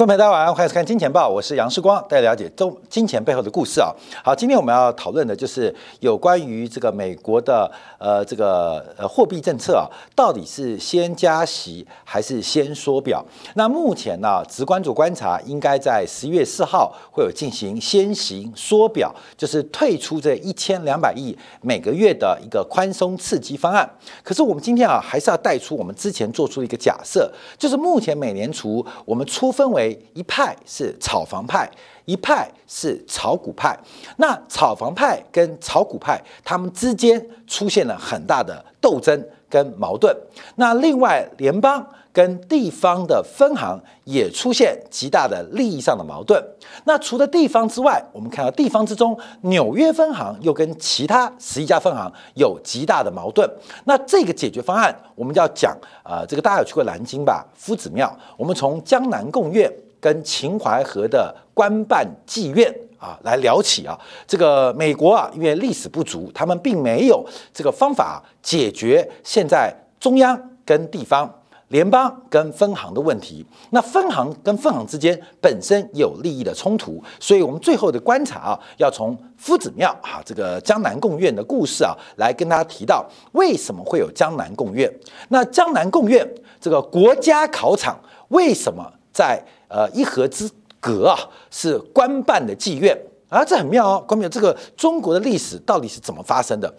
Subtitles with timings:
[0.00, 3.92] 各位朋友，大家晚上欢迎收看《金钱报》，我是杨世光，带大家了解中金钱背后的故事啊。
[4.24, 9.84] 好，今天我们要讨论的就是有关于这个美国的呃这个呃货币政策啊，
[10.16, 13.22] 到底是先加息还是先缩表？
[13.56, 23.86] 那目前呢，直观主观察应该在十一月四号会有进行先行缩表，就是退出这一千两百亿每个月的一个宽松刺激方案。
[24.24, 31.70] 可是我们今天啊，还是要带出我们之前做出的一个假设，就是目前美联储我们初分为一派是炒房派，
[32.04, 33.78] 一派是炒股派。
[34.16, 40.14] 那炒房派跟炒股派，他们之间出现了很大的斗争跟矛盾。
[40.56, 46.42] 那另外，联邦跟地方的分行也出现极大的利益上的矛盾。
[46.84, 53.48] 那除了地方之外，我们看到地方之中，纽约分行又跟其他十一家分行有极大的矛盾。
[53.84, 57.46] 那这个解决方案，我们就要讲啊，这个大家有去过南京吧？
[57.54, 59.72] 夫子庙，我们从江南贡院。
[60.02, 63.94] 跟秦淮河的官办妓院啊来聊起啊，
[64.26, 69.70] 这个美国啊，因为历史不足，他们并没有这个方法解决现在
[70.00, 71.30] 中央跟地方、
[71.70, 73.44] 联邦跟分行的问题。
[73.70, 84.88] 那分行跟分行之间本身有利益的冲突，所以我们最后的观察啊，要从夫子庙啊这个江南贡院的故事啊来跟大家提到为什么会有江南贡院。
[85.30, 86.24] 那江南贡院
[86.60, 87.98] 这个国家考场
[88.28, 89.42] 为什么在？
[89.72, 91.16] 呃，一河之隔啊，
[91.48, 94.04] 是官办的妓院啊，这很妙哦。
[94.04, 96.74] 官办这个中国的历史到底是怎么发生的？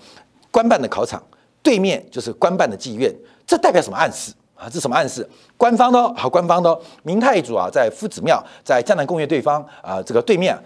[0.52, 1.24] 官办的考场
[1.64, 3.10] 对面就是官办的妓院，
[3.48, 4.70] 这代表什么暗示啊？
[4.72, 5.28] 这什么暗示？
[5.58, 10.58] 官方的好，官方的明太祖啊，在夫子庙，在江南贡院对方啊，这个对面。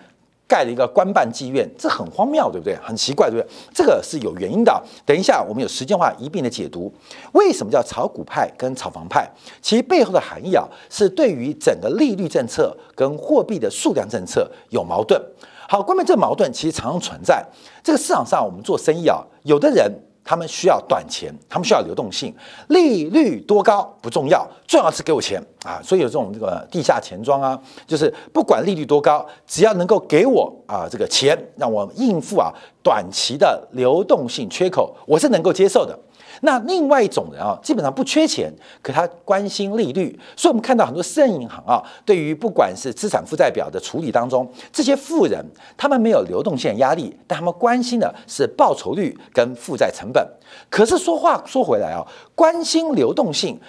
[0.47, 2.75] 盖了一个官办妓院，这很荒谬，对不对？
[2.75, 3.52] 很奇怪，对不对？
[3.74, 4.80] 这个是有原因的。
[5.03, 6.94] 等一下，我们有时间化一并的解读，
[7.31, 9.28] 为什么叫炒股派跟炒房派？
[9.59, 15.19] 其背后的含义啊，是对于整个利率政策跟货币的数量政策有矛盾。
[15.68, 17.44] 好，关键这矛盾其实常常存在。
[17.84, 19.92] 这个市场上，我们做生意啊，有的人。
[20.25, 22.34] 他们需要短钱，他们需要流动性，
[22.69, 25.80] 利率多高不重要，重要是给我钱啊！
[25.84, 35.96] 所以有这种这个地下钱庄啊，就是不管利率多高，只要能够给我啊这个钱，让我应付啊短期的流动性缺口，我是能够接受的。
[36.41, 38.51] 那另外一种人啊，基本上不缺钱，
[38.81, 45.44] 可他关心利率，所以我们看到很多私人银行啊，对于不管是资产负债表的处理当中，这些富人
[45.78, 50.25] 他们没有流动性压力，但他们关心的是报酬率跟负债成本。
[50.69, 53.59] 可是说话说回来啊，关心流动性，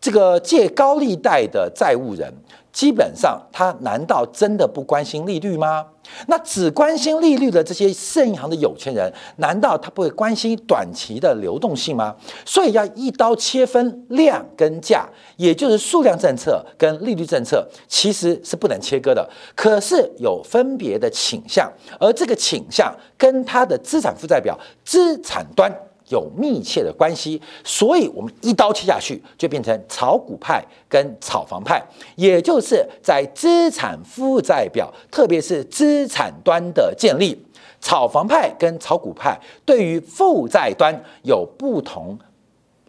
[0.00, 2.32] 这个借高利贷的债务人。
[2.76, 5.86] 基本上，他难道真的不关心利率吗？
[6.26, 12.14] 那只关心利率的这些私人银行的有钱人，难道他不会关心短期的流动性吗？
[12.44, 19.26] 所以要一刀切分量跟价，也就是数量政策跟利率政策，其实是不能切割的。
[19.54, 24.54] 可是有分别的倾向，而这个倾向跟他的资产负债表
[24.84, 25.72] 资产端。
[26.08, 31.82] 有密切的关系，所以我们一刀切下去，就变成炒股派跟炒房派，
[32.14, 37.44] 也就是在资产负债表，特别是资产端的建立，
[37.80, 42.18] 炒房派跟炒股派对于负债端有不同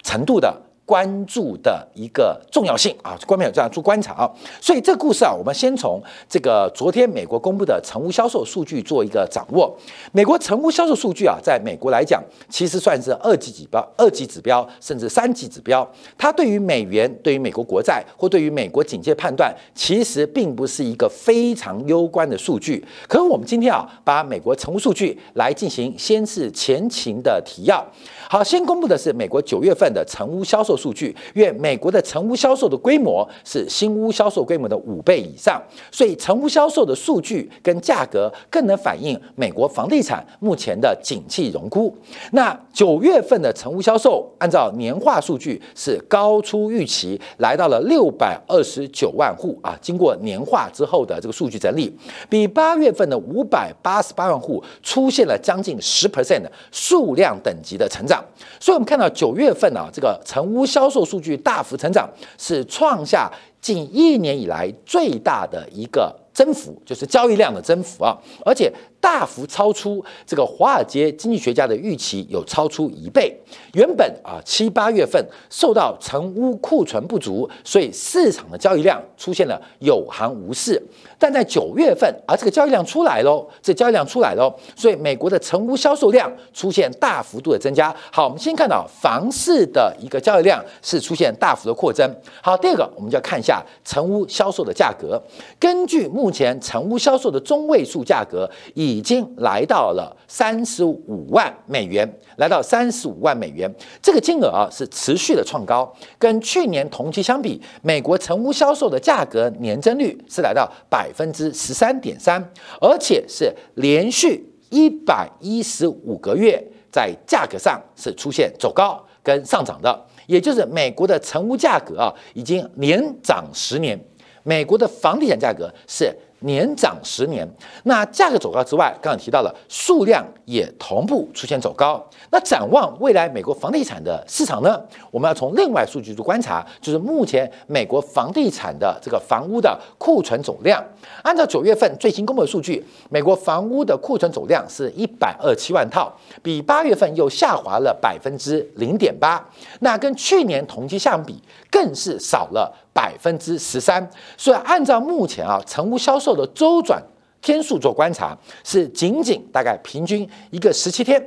[0.04, 0.67] 程度的。
[0.88, 4.32] 关注的一个重要性啊，官媒有这样做观察啊，
[4.62, 9.78] 所以这个故事啊，我们先从这个昨天美国公布的成屋销售数据做一个掌握。
[10.14, 15.86] 美国成屋销售数据啊，在美国来讲，其实算是二级指标、二级指标，甚至三级指标。
[16.18, 22.82] 它对于美元、对于美国国债或对于美国警戒判断，其实并不是一个非常攸关的数据。
[23.10, 27.86] 可是我们今天啊，把美国成屋数据来进行先是前情的提要。
[28.30, 41.94] 好，先公布的是美国九月份的成屋销售数据，因为美国的成屋销售的规模是新屋销售规模的五倍以上，所以成屋销售的数据跟价格更能反映美国房地产目前的景气荣枯。
[42.34, 49.76] 那九月份的成屋销售，按照年化数据是高出预期，来到了六百二十九万户啊。
[49.82, 51.92] 经过年化之后的这个数据整理，
[52.30, 58.24] 比八月份的五百八十八万户出现了将近十 percent 的数量等级的成长。
[58.60, 63.32] 所以，我们看到九月份啊，这个成屋销售数据大幅成长，是创下
[63.62, 68.16] 近一年以来最大的一个增幅，就是交易量的增幅啊。
[68.46, 73.36] 而且大幅超出这个华尔街经济学家的预期，有超出一倍。
[73.74, 80.82] 原本啊七八月份受到成屋库存不足，所以市场的交易量出现了有行无市。
[81.20, 87.96] 但在九月份，而这个交易量出来喽，这交易量出来喽，所以美国的成屋销售量出现大幅度的增加。
[88.12, 92.08] 好，我们先看到房市的一个交易量是出现大幅的扩增。
[92.42, 95.22] 好，第二个我们就要看一下成屋销售的价格。
[95.60, 98.50] 根据目前成屋销售的中位数价格，
[98.88, 102.08] 已经来到了三十五万美元，
[102.38, 103.70] 来到三十五万美元，
[104.02, 105.94] 这个金额啊是持续的创高。
[106.18, 111.12] 跟去年同期相比，美国成屋销售的价格年增率是来到百。
[111.18, 112.40] 分之十三点三，
[112.80, 124.00] 而且是连续一百一十五个月在价格上是出现走高跟上涨的，也就是美国的成屋价格啊，已经连涨十年，
[124.44, 126.16] 美国的房地产价格是。
[126.40, 127.48] 年涨十年，
[127.84, 132.04] 那价格走高之外，刚刚提到了数量也同步出现走高。
[132.30, 134.80] 那展望未来美国房地产的市场呢？
[135.10, 140.84] 我们要从另外数据去观察，就是目前美国房地产的这个房屋的库存总量。
[141.24, 146.12] 按照九月份最新公布的数据，美国房屋的库存总量是一百二七万套，
[146.44, 149.44] 比八月份又下滑了百分之零点八。
[149.80, 151.42] 那跟去年同期相比，
[151.72, 152.72] 更是少了。
[152.98, 157.00] 百分之十三，所以按照目前啊成屋销售的周转
[157.40, 161.24] 天数做观察，是仅仅大概平均一个十七天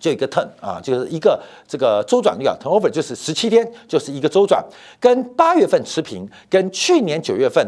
[0.00, 4.60] 就一个 turn 啊，就是一个这个周转率啊，turnover 就是十七天就是一个周转，
[4.98, 7.64] 跟八月份持平，跟去年九月份。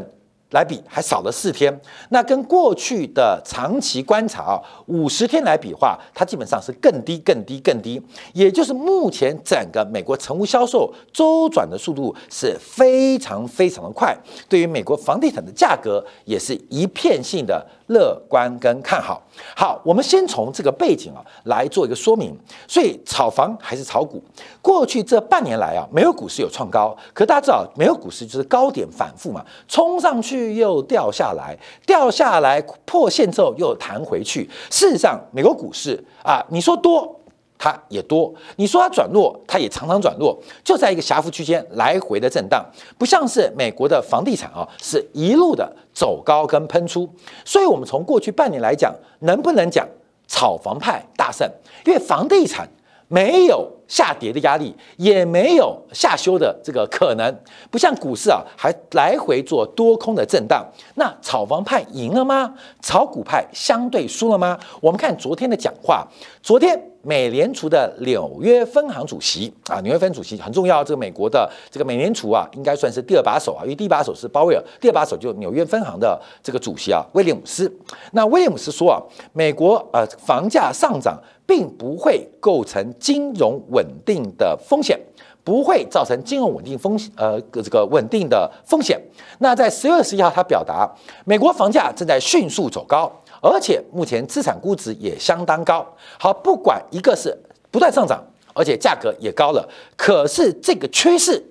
[0.50, 1.78] 来比还少了四天，
[2.08, 8.00] 那跟过去的长期观察啊，五十天来比话，它基本上是更低、更低、更低。
[8.32, 14.16] 也就是目前整个美国成屋销售周转的速度是非常非常的快，
[14.48, 17.66] 对于美国房地产的价格也是一片性的。
[17.88, 19.22] 乐观跟看好，
[19.54, 22.34] 好，我们先从这个背景啊来做一个说明。
[22.66, 24.22] 所以炒房还是炒股？
[24.62, 34.48] 过去这半年来啊，没有股市有创高，可大家知道，没有股市就是高点反复嘛，冲上去又掉下来，掉下来破线之后又弹回去。
[34.70, 37.14] 事实上，美国股市啊，你说多。
[37.58, 42.64] 它也多，你说它转弱，它也常常转弱，就在一个狭幅区间来回的震荡，
[42.96, 47.08] 不像是美国的房地产啊，是一路的走高跟喷出。
[47.44, 49.86] 所以，我们从过去半年来讲，能不能讲
[50.28, 51.50] 炒房派大胜？
[51.84, 52.68] 因为房地产
[53.08, 53.68] 没有。
[53.88, 57.34] 下跌的压力也没有下修的这个可能，
[57.70, 60.62] 不像股市啊，还来回做多空的震荡。
[60.96, 62.52] 那炒房派赢了吗？
[62.82, 64.60] 炒股派相对输了吗？
[64.82, 66.06] 我们看昨天的讲话，
[66.42, 77.74] 昨天美联储的纽约分行主席啊，纽约分主席很重要，这个美国的这个美联储啊，应该算是第二把手啊，因为第一把手是鲍威尔，第二把手就纽约分行的这个主席啊，威廉姆斯。
[78.12, 79.00] 那威廉姆斯说啊，
[79.32, 81.18] 美国呃房价上涨
[81.48, 85.00] 并不会构成金融稳定的风险
[85.42, 89.00] 不会造成金融稳定风险，呃，这个稳定的风险。
[89.38, 90.86] 那在十月二十一号，他表达，
[91.24, 93.10] 美国房价正在迅速走高，
[93.40, 95.86] 而且目前资产估值也相当高。
[96.20, 97.34] 好，不管一个是
[97.70, 98.22] 不断上涨，
[98.52, 99.66] 而且价格也高了，
[99.96, 101.42] 可是这个趋势。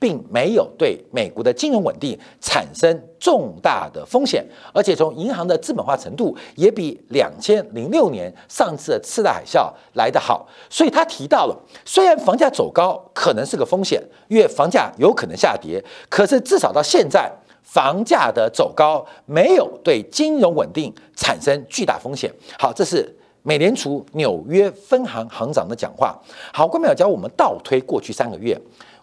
[0.00, 10.48] 并没有对美国的金融稳定产生重大的风险，而且从银行的资本化程度也比两千零六年上次的次贷海啸来得好。
[10.70, 17.30] 所以他提到了，虽然房价走高可能是个风险，因为房价有可能下跌，可是至少到现在，
[17.62, 22.32] 房价的走高没有对金融稳定产生巨大风险。
[22.58, 26.18] 好，这是美联储纽约分行行长的讲话。
[26.54, 28.58] 好，关淼教我们倒推过去三个月。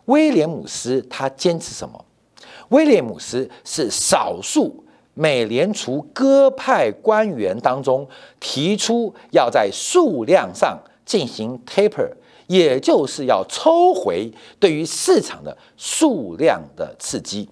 [0.07, 2.03] 威廉姆斯他坚持什么？
[2.69, 4.83] 威廉姆斯是少数
[5.13, 8.05] 美联储鸽派官员当中
[8.39, 12.09] 提出要在数量上进行 taper，
[12.47, 17.47] 也就是要抽回对于市场的数量的刺激。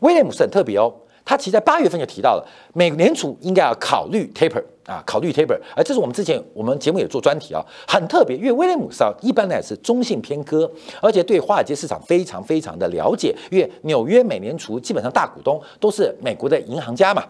[0.00, 0.92] 威廉姆斯很特别哦。
[1.24, 10.70] 他其实在八月份就提到了，美联储应该要考虑 taper 啊，考虑 taper，而这是我们之前我们节目也做专题啊，很特别，因为威廉姆斯啊一般呢是中性偏鸽，
[11.02, 17.24] 而且对华尔街市场非常非常的了解，因为纽约美联储基本上大股东都是美国的银行家嘛，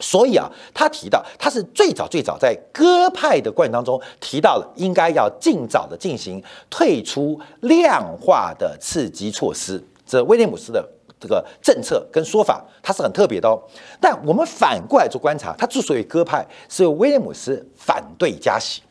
[0.00, 10.88] 所以啊，他提到他是最早最早在鸽派的观点当中提到了应该要尽早的进行退出量化的刺激措施，这威廉姆斯的。
[11.20, 13.60] 这个政策跟说法，它是很特别的哦。
[14.00, 18.82] 但我们反过来做观察，它之所以鸽派，是威廉姆斯反对加息，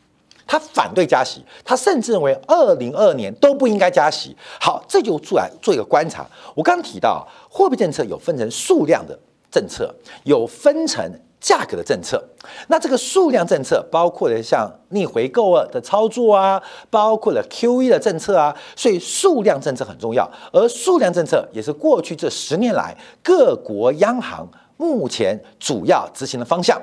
[0.46, 4.36] 他反对加息，他甚至认为二零二年都不应该加息。
[4.62, 6.26] 好，这就出来做一个观察。
[6.56, 9.18] 我刚刚提到，货币政策有分成数量的
[9.52, 9.94] 政策，
[10.24, 11.04] 有分成
[11.48, 12.22] 价格的政策。
[12.68, 20.30] 那这个数量政策包括了像逆回购的操作啊，包括了 QE 的政策啊，所以数量政策很重要。
[20.52, 26.82] 而数量政策也是过去这十年来各国央行目前主要执行的方向。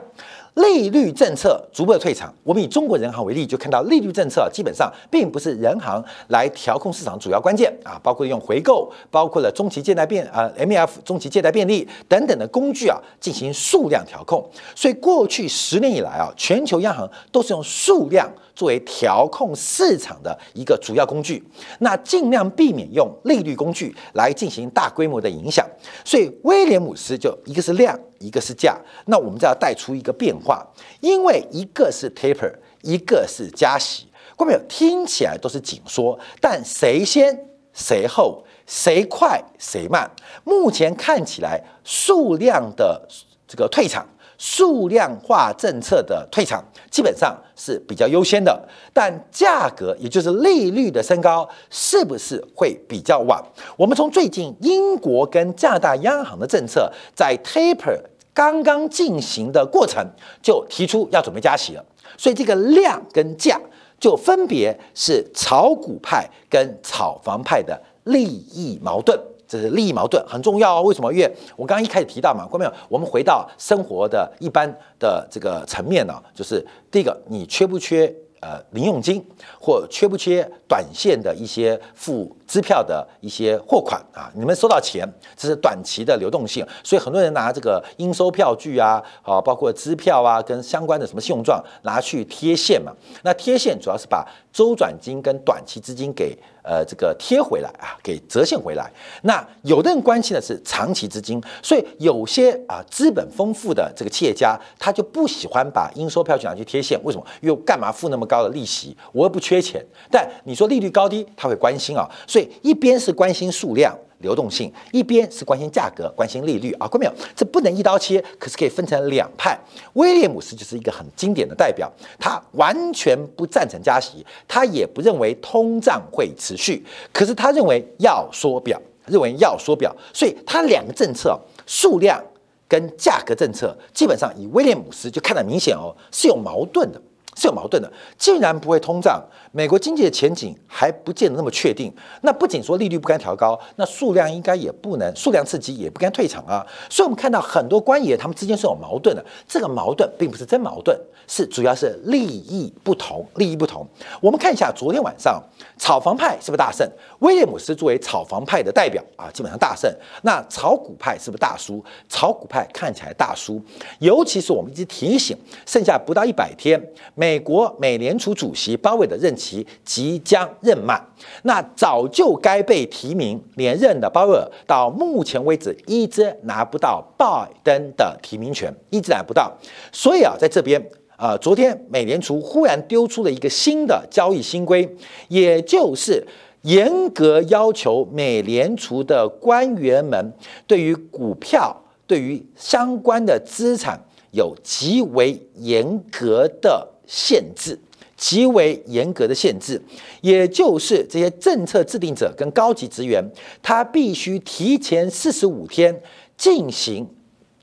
[0.55, 14.49] 利率政策逐步的退场，我们以中国人行为例，就看到利率政策基本上并不是人行来调控市场主要关键啊，包括用回购，包括了中期借贷便啊 M F 中期借贷便利等等的工具啊进行数量调控。
[14.77, 21.43] 所以过去十年以来啊，全球央行都是用数量作为调控市场的一个主要工具，
[21.81, 25.67] 那尽量避免用利率工具来进行大规模的影响。
[26.05, 27.99] 所以威廉姆斯就一个是量。
[28.25, 30.67] 一个是价，那我们就要带出一个变化，
[31.01, 32.53] 因为一个是 taper，
[32.83, 37.39] 一个是加息，各位听起来都是紧缩，但谁先
[37.73, 40.11] 谁后，谁快谁慢？
[40.45, 43.07] 目前看起来数量的
[43.47, 44.07] 这个退场，
[44.39, 53.43] 数量化政策的退场基本上是比较优先的，但价格也就是利率的升高是不是会比较晚？
[53.77, 58.01] 我们从最近英国跟加拿大央行的政策在 taper。
[58.35, 60.05] 刚刚进行的过程
[60.43, 61.85] 就提出要准备加息了，
[62.19, 63.59] 所以这个量跟价
[63.99, 70.83] 就分别是炒股派跟炒房派的利益矛盾，这是利益矛盾很重要哦。
[70.83, 71.13] 为什么？
[71.13, 72.73] 因为我刚刚一开始提到嘛，关没有？
[72.89, 78.13] 我们回到生活的一般的这个层面呢，就是第一个，你缺不缺？
[78.41, 79.27] 呃，零用金
[79.59, 84.31] 或缺不缺短线的一些付支票的一些货款啊？
[84.35, 92.93] 你们收到钱，这是短期的流动性，所以很多人拿这个应收票据啊，啊，包括支票啊，跟相关的什么信用状拿去贴现嘛。
[93.23, 96.37] 那贴现主要是把周转金跟短期资金给。
[96.67, 98.91] 呃，这个贴回来啊，给折现回来。
[99.25, 106.99] 那有的人关心的是长期资金，所以有些啊资本丰富的这个企业家，他就不喜欢把应收票据拿去贴现。
[107.05, 107.27] 为什么？
[107.43, 108.97] 因为干嘛付那么高的利息？
[109.13, 109.85] 我又不缺钱。
[110.11, 112.11] 但你说利率高低，他会关心啊。
[112.35, 113.97] 所以一边是关心数量。
[114.21, 117.13] 流动性一边是关心价格、关心利率啊，看到没有？
[117.37, 119.59] 这不能一刀切，可是可以分成两派。
[119.95, 132.19] 威廉姆斯就是一个很经典的代表，他完全不赞成加息，他也不认为通胀会持续，可是他认为要缩表，认为要缩表，所以他两个政策数量
[132.67, 136.99] 跟价格政策，基本上以威廉姆斯就看得明显哦，是有矛盾的。
[137.37, 137.93] 是有矛盾的。
[138.19, 139.23] 既然不会通胀，
[139.53, 141.93] 美国经济的前景还不见得那么确定。
[142.23, 146.67] 那不仅说利率不该调高，那数量应该也不能数量刺激也不该退场啊。
[146.89, 149.25] 所以，我们看到很多官员他们之间是有矛盾的。
[149.49, 153.27] 这个矛盾并不是真矛盾，是主要是利益不同。
[153.37, 153.87] 利益不同。
[154.21, 155.43] 我们看一下昨天晚上
[155.79, 156.89] 炒房派是不是大胜？
[157.21, 159.93] 威廉姆斯作为炒房派的代表啊，基本上大胜。
[160.23, 161.85] 那炒股派是不是大输？
[162.09, 163.61] 炒股派看起来大输。
[163.99, 165.37] 尤其是我们一直提醒，
[165.67, 166.81] 剩下不到一百天。
[167.25, 171.03] 美国美联储主席鲍威尔的任期即将任满，
[171.45, 179.51] 那早就该被提名连任的鲍威尔，到目前为止一直拿不到拜登的提名权，一直拿不到。
[179.91, 180.79] 所以啊，在这边
[181.17, 184.87] 啊，昨天美联储忽然丢出了一个新的交易新规，
[185.29, 186.23] 也就是
[186.61, 190.31] 严格要求美联储的官员们
[190.67, 191.75] 对于股票、
[192.07, 193.99] 对于相关的资产
[194.33, 196.91] 有极为严格的。
[197.07, 197.79] 限制
[198.17, 199.81] 极为严格的限制，
[200.21, 203.25] 也就是这些政策制定者跟高级职员，
[203.63, 206.01] 他必须提前四十五天
[206.37, 207.07] 进行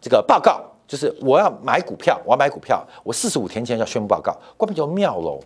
[0.01, 4.37] 这个报告，就是我要买股票，我要买股票，我四十五天前要宣布报告。
[4.57, 5.39] 关闭就妙喽，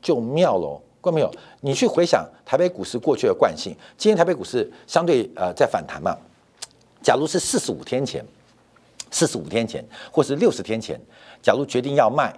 [0.00, 0.80] 就妙喽。
[1.00, 1.30] 关没有？
[1.60, 6.16] 你去回想台北股市过去的惯性，今天台北股市相对呃在反弹嘛。
[7.00, 8.24] 假如是四十五天前，
[9.10, 11.00] 四十五天前，或是六十天前，
[11.40, 12.34] 假如决定要卖。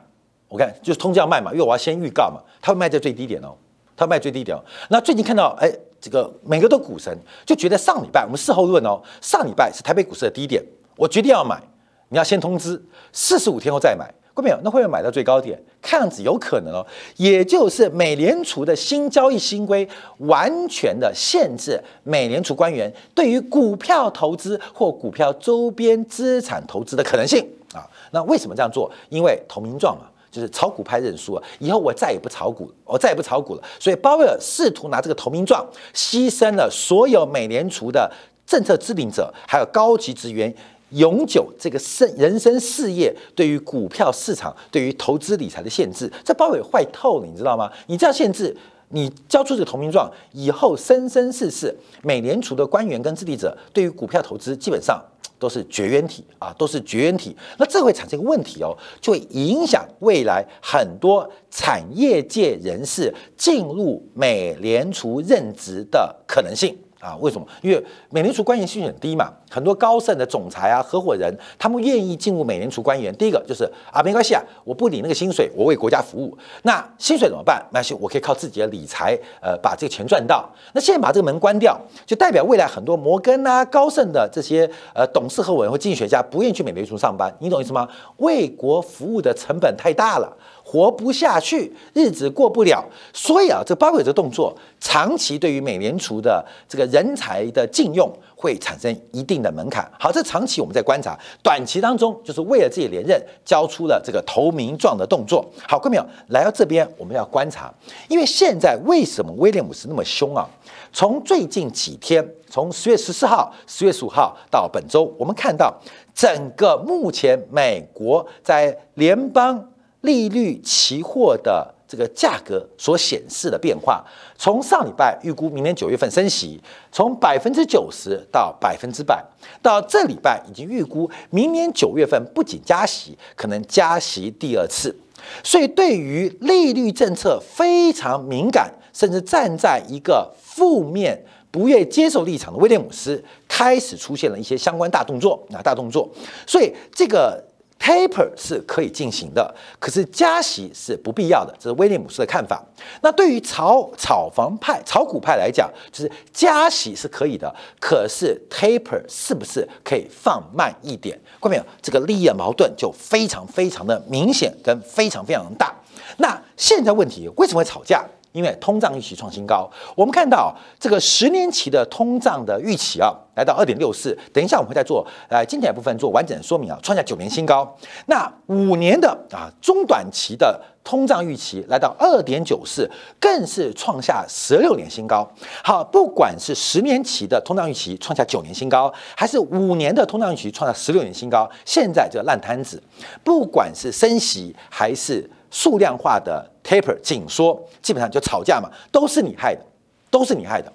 [0.50, 3.54] 我看就是通知要卖嘛，因为我要先预告嘛，他会卖在最低点哦，
[3.96, 4.60] 他卖最低点哦。
[4.88, 7.16] 那最近看到，哎，这个每个都股神
[7.46, 10.60] 就觉得上礼拜我们事后论哦，上礼拜是台北股市的低点，
[10.96, 11.62] 我决定要买，
[12.08, 14.58] 你要先通知，四十五天后再买，过没有？
[14.64, 15.56] 那会不会买到最高点？
[15.80, 16.84] 看样子有可能哦，
[17.16, 19.88] 也就是美联储的新交易新规，
[20.18, 27.86] 完全的限制美联储官员对于股票投资或股票周边资产投资的可能性啊。
[28.10, 28.90] 那为什么这样做？
[29.10, 30.09] 因为投名状嘛。
[30.30, 33.62] 就是炒股派认输了，以后我再也不炒股，我再也不炒股了。
[33.78, 38.10] 所以鲍威尔试图拿这个投名状，牺牲了所有美联储的
[38.46, 40.54] 政策制定者，还有高级职员
[40.90, 46.10] 永久这个生人生事业对于股票市场、对于投资理财的限制。
[46.24, 47.70] 这鲍威尔坏透了，你知道吗？
[47.86, 48.56] 你这样限制，
[48.88, 55.00] 你交出这个投名状以后，生生世世美联储的官员跟制定者对于股票投资基本上
[55.40, 57.36] 都是绝缘体啊，都是绝缘体。
[57.58, 66.78] 那这会产生一个问题哦，就会影响未来很多产业界人士进入美联储任职的可能性。
[67.00, 67.46] 啊，为什么？
[67.62, 73.14] 因为美联储官员薪水很低嘛，很多高盛的总裁啊、合伙人，他们愿意进入美联储官员。
[73.16, 76.36] 第一个就是啊，没关系啊，我不领那个薪水，我为国家服务。
[76.62, 77.64] 那薪水怎么办？
[77.70, 80.46] 没关系，我可以靠自己的理财，呃，把这个钱赚到。
[80.74, 87.34] 那现在把这个门关掉，就代表未来很多摩根啊、高盛的这些呃董事合伙人或经济学家不愿意去美联储上班。
[87.38, 87.88] 你懂意思吗？
[88.18, 90.30] 为国服务的成本太大了。
[90.62, 99.90] 活不下去，日子过不了，所以啊，这包括这个动作，长期对于美联储的这个人才的禁用会产生一定的门槛。
[99.98, 105.44] 好，这长期我们在观察，短期当中就是为了自己连任，交出了这个投名状的动作。
[105.66, 107.72] 好，各位朋友来到这边，我们要观察，
[108.08, 110.48] 因为现在为什么威廉姆斯那么凶啊？
[110.92, 115.72] 从最近几天，从十月十四号、十月十五号到本周，我们看到
[116.14, 119.69] 整个目前美国在联邦。
[120.02, 124.04] 利率期货的这个价格所显示的变化，
[124.38, 126.60] 从上礼拜预估明年九月份升息，
[126.92, 129.22] 从百分之九十到百分之百，
[129.60, 134.94] 到这礼拜已经预估明年九月份不仅加息，可能加息第二次。
[135.42, 146.08] 所以对于利率政策非常敏感，甚至站在一个负面、不愿接受立场的威廉姆斯，开始出现了一些相关大动作啊，大动作。
[146.46, 147.49] 所以这个。
[147.80, 152.62] Taper 是可以进行的，可是加息是不必要的，这是威廉姆斯的看法。
[153.00, 161.18] 那对于炒炒房派、炒股派来讲，就是加息是可以的，可是 Taper 是不是可以放慢一点？
[161.40, 161.64] 看到没有？
[161.82, 165.74] 这个利益矛盾就非常非常的明显，跟非常非常大。
[166.18, 168.04] 那现在问题为什么会吵架？
[168.32, 174.16] 因为通胀预期创新高，我们看到这个十年期的通胀的预期啊，来到二点六四。
[174.32, 177.76] 等一下我们会再做呃经典部分做完整的说明啊，创下九年新高。
[178.06, 185.28] 那五年的啊中短期的通胀预期来到二点九四，更是创下十六年新高。
[185.64, 192.80] 好，不管是十年期的通胀预期创下九年新高，还是五年的通胀预期创下十六年新高，现在这个烂摊子，
[193.24, 195.28] 不管是升息还是。
[195.50, 199.62] 数量化的 taper 紧缩，基本上就吵架嘛，都是你害的，
[200.10, 200.72] 都是你害的。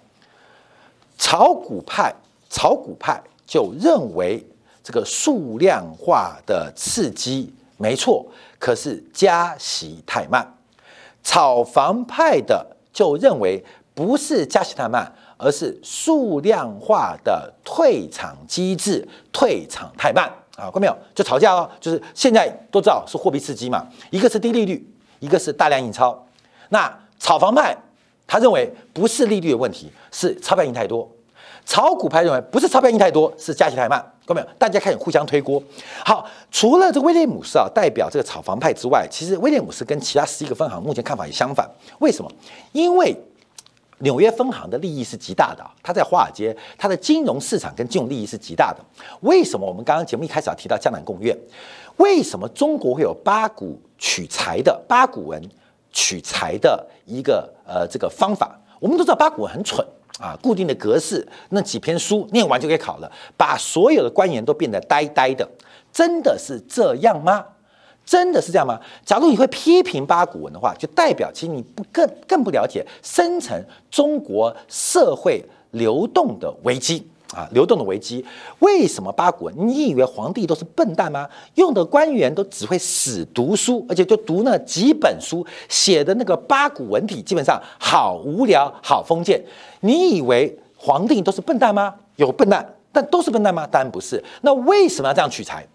[1.17, 2.13] 炒股派，
[2.49, 4.45] 炒股派就认为
[4.83, 8.25] 这个数量化的刺激没错，
[8.59, 10.45] 可是加息太慢。
[11.23, 20.31] 炒房派的就认为不是加息太慢，而是数量化的退场机制退场太慢。
[20.55, 20.97] 啊，看没有？
[21.13, 24.89] 就吵架哦，就是现在都知道是货币刺激嘛，一个是低利率，
[25.19, 26.25] 一个是大量印钞。
[26.69, 27.75] 那炒房派
[28.25, 31.05] 他认为不是利率的问题，是钞票印太多；
[31.65, 34.01] 炒股派认为不是钞票印太多，是加息太慢。
[34.25, 34.47] 看没有？
[34.57, 35.61] 大家开始互相推锅。
[36.05, 41.69] 好，除了这威廉姆斯啊代表这个炒房派之外，其实威廉姆斯跟其他十一个分行目前看法也相反。
[41.99, 42.31] 为什么？
[42.71, 43.15] 因为。
[43.99, 48.79] 纽约分行的利益是极大的，它在华尔街，它的金融市场跟金融利益是极大的。
[49.21, 51.37] 为什么我们刚刚节目一开始要提到江南贡院？
[51.97, 55.41] 为什么中国会有八股取财的八股文
[55.93, 58.59] 取财的一个呃这个方法？
[58.81, 59.85] 我们都知道八股文很蠢
[60.19, 65.47] 啊，固定的格式，那几篇书念完就可以考了，把所有的官员都变得呆呆的，
[65.93, 67.45] 真的是这样吗？
[68.05, 68.79] 真的是这样吗？
[69.03, 78.23] 假如你会批评八股文的话，就代表其实你不更更不了解深层中国社会流动的危机啊，流动的危机。
[78.59, 79.67] 为什么八股文？
[79.67, 81.27] 你以为皇帝都是笨蛋吗？
[81.55, 89.43] 用的官员都只会死读书，而且就读那几本书写的那个八股文体，基本上好无聊，好封建。
[89.81, 91.95] 你以为皇帝都是笨蛋吗？
[92.17, 93.67] 有笨蛋，但都是笨蛋吗？
[93.67, 94.23] 当然不是。
[94.41, 95.67] 那为什么要这样取材？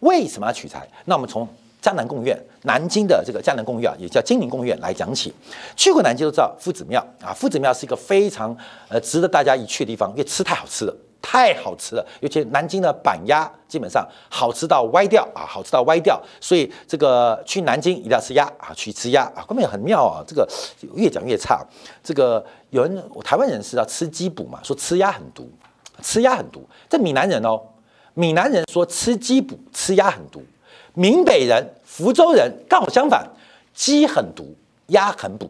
[0.00, 0.86] 为什么要取材？
[1.06, 1.48] 那我们从
[1.80, 5.32] 江南贡院，南京的这个江南贡院啊，也叫金陵贡院来讲起。
[5.76, 8.56] 去过南京都知道夫子庙啊，夫子庙是一个非常
[8.88, 12.04] 呃值得大家一去的地方，因为吃太好吃了，太好吃了。
[12.20, 16.20] 尤其南京的板鸭基本上好吃到歪掉啊，好吃到歪掉。
[16.40, 20.24] 所以这个去南京一定要吃鸭啊，去吃鸭啊，关键很妙啊。
[20.26, 20.48] 这个
[20.94, 21.64] 越讲越差。
[22.02, 25.48] 这个有人台湾人是要吃鸡补嘛，说吃鸭很毒，
[26.02, 26.68] 吃鸭很毒。
[26.88, 27.62] 这闽南人哦，
[28.14, 30.42] 闽南人说吃鸡补，吃鸭很毒。
[30.96, 33.30] 闽北人、福州人刚好相反，
[33.74, 34.56] 鸡很毒，
[34.86, 35.46] 鸭很补。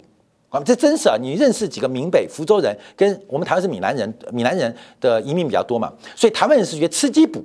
[0.49, 1.17] 啊，这真是啊！
[1.21, 2.77] 你认识几个闽北、福州人？
[2.97, 7.45] 跟我们台湾是闽南人，闽南人的移民比较多嘛，所以台湾人是觉得吃鸡补，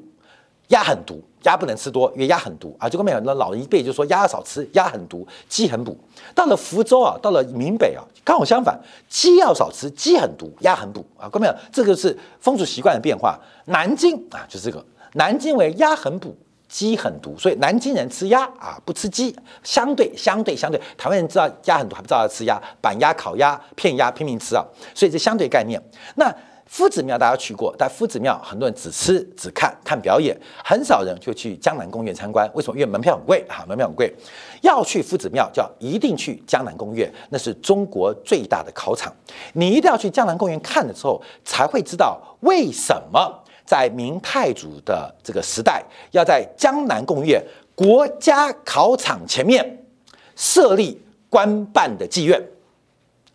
[0.68, 2.88] 鸭很毒，鸭不能吃多，因为鸭很毒啊。
[2.88, 5.98] 结果没有，那老一辈就说鸭少吃，鸭很毒，鸡很补。
[6.36, 11.28] 到了福州啊，到了闽北啊，刚好相反，鸡要少吃，鸡很毒，鸭很补啊。
[11.30, 13.40] 各位没有，这个是风俗习惯的变化。
[13.66, 14.86] 南京啊，就是这个。
[15.14, 16.36] 南京为鸭很补。
[16.72, 19.36] 鸡很毒，所以南京人吃鸭啊，不吃鸡。
[19.62, 24.64] 相对相对相对，台湾人知道鸭很毒，还不知道要吃鸭，板鸭、烤鸭、片鸭拼命吃啊。
[24.96, 25.78] 所以这相对概念。
[26.16, 26.34] 那
[26.66, 32.50] 夫子庙大家去过，但夫子庙很多人只吃只看看表演，很少人就去江南公园参观。
[32.54, 32.80] 为什么？
[32.80, 34.10] 因为门票很贵啊，门票很贵。
[34.62, 39.14] 要去夫子庙，就要一定去江南公园，那是中国最大的考场。
[39.56, 43.44] 你一定要去江南公园看了之后，才会知道为什么。
[43.66, 47.44] 在明太祖的这个时代，要在江南贡院
[47.76, 49.84] 国家考场前面
[50.36, 52.42] 设立官办的妓院，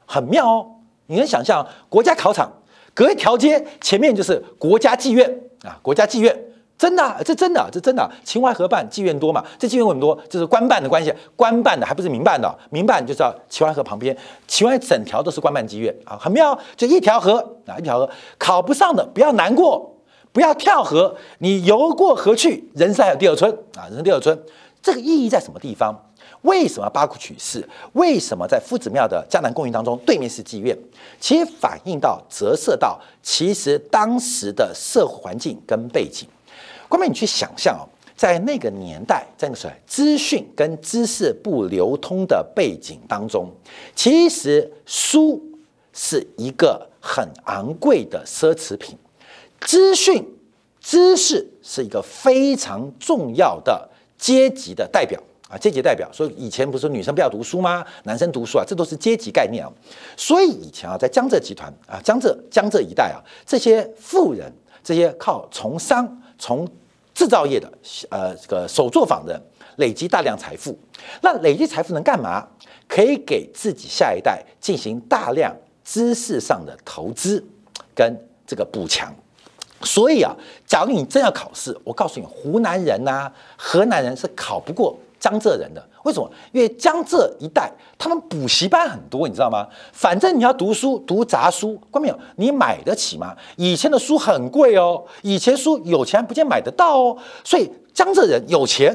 [0.05, 0.67] 很妙哦。
[1.07, 2.51] 你能想象国家考场
[2.93, 5.79] 隔一条街前面就是国家妓院啊？
[5.83, 6.37] 国家妓院
[6.77, 8.11] 真的，这真的，这真的。
[8.23, 9.43] 秦淮河畔妓院多嘛？
[9.59, 11.11] 这妓院很多，这是官办的关系。
[11.35, 14.15] 官办的还不是民办的，民办就知道秦淮河旁边，
[14.47, 16.59] 秦淮整条都是官办妓院啊，很妙。
[16.77, 19.96] 就一条河啊，一条河，考不上的不要难过。
[20.37, 23.89] 不要跳河，你游过河去，人生还有第二春啊！
[23.89, 24.39] 人生第二春，
[24.83, 25.99] 这个意义在什么地方？
[26.43, 27.67] 为什么八股取士？
[27.95, 30.77] 为什么在夫子庙的江南公园当中，对面是妓院？
[31.19, 36.29] 其实反映到、折射到，其实当时的社会环境跟背景。
[36.87, 43.51] 关妹，你去想象哦，在那个年代，在那个时候，资讯跟知识不流通的背景当中，
[43.95, 45.43] 其实书
[45.95, 48.99] 是一个很昂贵的奢侈品。
[49.61, 50.25] 资讯、
[50.81, 56.09] 知识是一个非常重要的阶级的代表啊，阶级代表。
[56.13, 57.85] 所以以前不是说女生不要读书吗？
[58.05, 59.73] 男生读书啊，这都是阶级概念啊。
[60.17, 64.53] 所以以前啊，在江浙集团啊，江浙江浙一带啊，这些富人，
[64.85, 66.69] 这些靠从商、从
[67.15, 67.73] 制造业的
[68.11, 69.41] 呃这个手作坊的，
[69.77, 70.79] 累积大量财富。
[71.23, 72.47] 那累积财富能干嘛？
[72.89, 77.45] 可以给自己下一代进行大量知识上的投资
[77.97, 78.17] 跟
[78.47, 79.13] 这个补强。
[79.87, 80.35] 所以啊，
[80.67, 85.83] 假如你真要考试，我告诉你，湖南人呐、河南人是考不过江浙人的。
[86.03, 86.31] 为什么？
[86.53, 89.67] 因为江浙一带他们补习班很多，你知道吗？
[89.93, 92.19] 反正你要读书，读杂书，关没有？
[92.37, 93.35] 你买得起吗？
[93.57, 97.17] 以前的书很贵哦，以前书有钱不见买得到哦。
[97.43, 98.95] 所以江浙人有钱。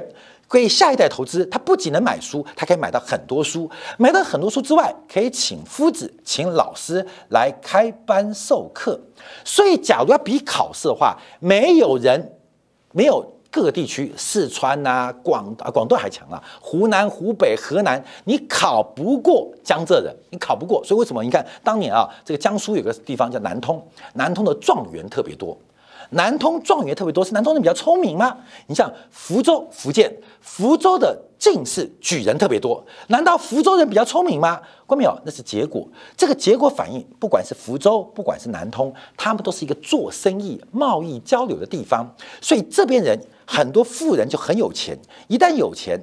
[0.51, 3.71] 可以下一代投资，他不仅能买书，他可以买到很多书。
[3.97, 8.99] 买到很多书之外，可以请夫子、请老师来开班授课。
[9.45, 12.33] 所以，假如要比考试的话，没有人，
[12.91, 20.83] 没有各个地区，四川呐、广啊、广东还强啊，湖南、湖北、河南，你考不过江浙人，你考不过。
[20.83, 21.23] 所以为什么？
[21.23, 23.81] 你看当年啊，这个江苏有个地方叫南通，
[24.15, 25.57] 南通的状元特别多。
[26.11, 28.37] 南通状元特别多，是南通人比较聪明吗？
[28.67, 34.61] 你像福州、福建，福州的进士举人特别多，难道福州人比较聪明吗？
[34.85, 35.17] 关没有？
[35.23, 35.87] 那是结果。
[36.17, 42.05] 这个结果反映，不管是福州，不管是南通，他们都是一个做生意、贸易交流的地方，
[42.41, 44.97] 所以这边人很多富人就很有钱。
[45.29, 45.97] 一旦有钱，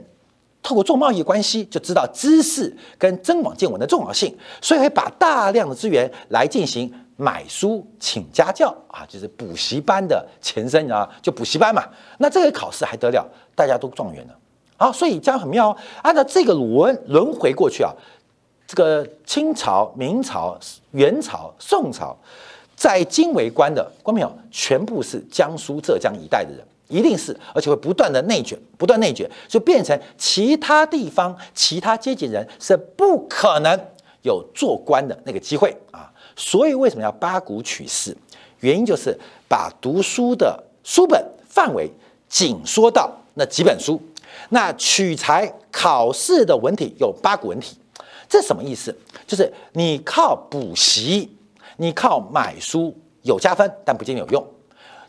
[0.63, 6.91] 透过做贸易关系，就知道知识跟增广见闻的重要性，所以会把大量的资源来进行。
[7.21, 11.85] 买书请家教啊，就是补习班的前身啊，就补习班嘛。
[12.19, 14.39] 那这个考试还得了，大家都状元了
[14.77, 14.93] 啊。
[14.93, 15.77] 所以这样很妙哦。
[16.01, 17.93] 按照这个轮轮回过去啊，
[18.69, 20.57] 这个清朝、明朝、
[20.93, 22.17] 元朝、宋朝，
[22.77, 33.77] 在京为官的官没有，全部是江苏、浙江一带的人，一定是，而且会不断的内卷，不断内卷，就变成其他地方、其他阶级人是不可能
[34.23, 36.13] 有做官的那个机会啊。
[36.39, 38.17] 所以为什么要八股取士？
[38.61, 41.91] 原因就是把读书的书本范围
[42.29, 44.01] 紧缩到那几本书。
[44.51, 47.77] 那取材考试的文体有八股文体，
[48.29, 48.97] 这什么意思？
[49.27, 51.29] 就是你靠补习，
[51.77, 54.47] 你靠买书有加分，但不见得有用。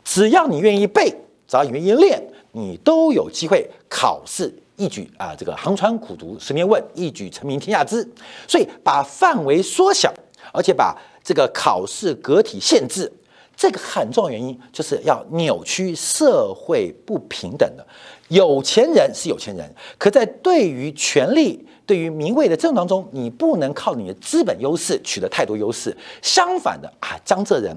[0.04, 1.10] 只要你愿意背，
[1.48, 2.22] 只要你愿意练，
[2.54, 5.36] 你都有机会考试一举啊！
[5.38, 8.08] 这个寒窗苦读十年问，一举成名天下知。
[8.48, 10.12] 所以把范围缩小，
[10.52, 13.12] 而且把这个考试格体限制，
[13.56, 17.86] 这个很重要原因就是要扭曲社会不平等的。
[18.30, 25.96] 有钱人是有钱人，可在对于权力、对于名位的争当中，你不能靠你的资本优势取得太多优势。
[26.22, 27.76] 相反的啊，江浙人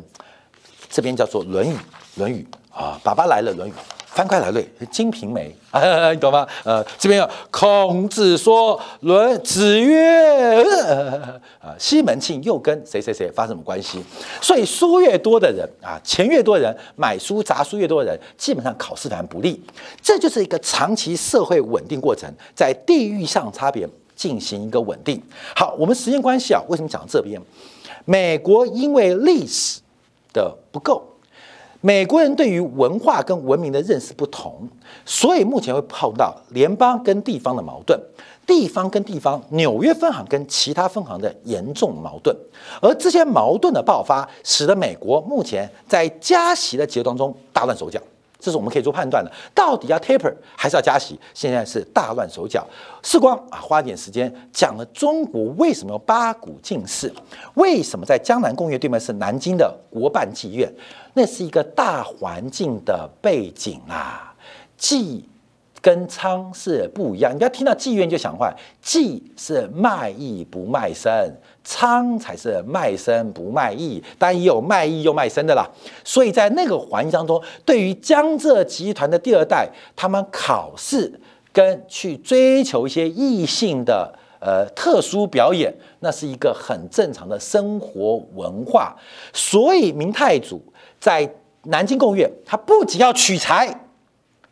[0.91, 1.75] 这边叫做《论语》，
[2.17, 2.47] 《论语》
[2.79, 3.73] 啊，爸爸来了，《论语》。
[4.15, 6.47] 翻开来对，《金瓶梅》啊， 你懂吗？
[6.65, 10.63] 呃，这边有孔子说，论子曰，
[11.61, 14.03] 啊， 西门庆又跟谁谁谁发生什么关系？
[14.43, 19.59] 所以书越多的人啊，钱越多的人，买书杂书越多的人，基本上考试反而不利。
[20.03, 25.21] 这就是一个长期社会稳定过程，在地域上差别进行一个稳定。
[25.57, 27.41] 好，我们时间关系啊，为什么讲这边？
[28.05, 29.81] 美国因为历史
[30.35, 31.03] 的不够。
[31.85, 34.69] 美国人对于文化跟文明的认识不同，
[35.05, 38.01] 所以目前会碰到联邦跟地方的矛盾，
[38.47, 42.35] 地方跟地方，纽约分行跟其他分行的严重矛盾，
[42.81, 48.01] 而这些矛盾的爆发，使得美国目前在加息的节奏当中大乱手脚。
[48.43, 51.17] 这是我们可以做判断的，到底要 taper 还是要加息？
[51.33, 52.67] 现在是大乱手脚。
[53.01, 57.13] 世光啊，花点时间讲了中国为什么八股进士，
[57.55, 60.69] 为什么在江南工业对面是南京的国办妓院？
[61.15, 64.35] 那是一个大环境的背景啊，
[64.77, 65.23] 妓
[65.81, 67.33] 跟娼是不一样。
[67.33, 68.53] 你不要听到妓院就想坏，
[68.83, 71.33] 妓是卖艺不卖身。
[71.65, 75.69] 仓才是卖身不卖艺，当然也有卖艺又卖身的啦。
[76.05, 81.21] 所以在那个环境当中，对于江浙集团的第二代，他们考试
[81.53, 88.97] 跟去追求一些异性的呃特殊表演，那是一个很正常的生活文化。
[89.33, 90.61] 所以明太祖
[90.99, 91.29] 在
[91.65, 93.82] 南京贡院，他不仅要取材。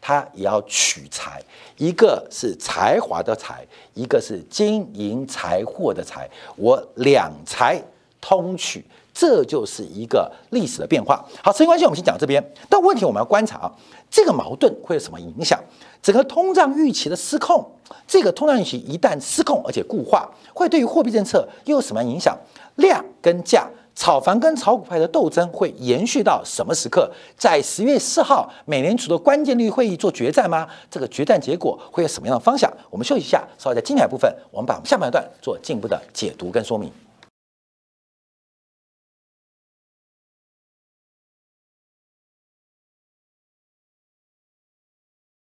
[0.01, 1.43] 他也要取财，
[1.77, 7.83] 一个是才华的才，一个是经营财货的财，我两财
[8.21, 11.25] 通取，这就是一个历史的变化。
[11.43, 12.43] 好，时间关系，我们先讲这边。
[12.69, 13.73] 但问题我们要观察啊，
[14.11, 15.63] 这个矛盾会有什么影响？
[16.03, 17.71] 整个通胀预期的失控，
[18.07, 22.37] 这个通胀预期一旦失控而且固化，会对于货币政策又有什么影响？
[22.77, 23.69] 量跟价。
[23.95, 27.11] 炒房跟炒股派的斗争会延续到什么时刻？
[27.37, 30.67] 在十月四号美联储的关键利率会议做决战吗？
[30.91, 32.73] 这个决战结果会有什么样的方向？
[32.89, 36.91] 我们休息一下，稍后在精彩部分，我们把下半段做进一步的解读跟说明。